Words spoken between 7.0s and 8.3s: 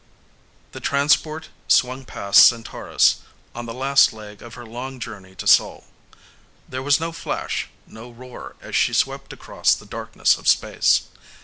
flash, no